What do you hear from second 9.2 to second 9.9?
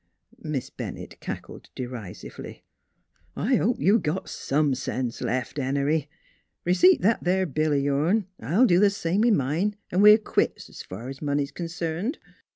with mine,